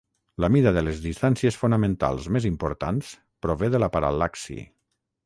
[0.43, 3.13] La mida de les distàncies fonamentals més importants
[3.47, 4.59] prové de la paral·laxi.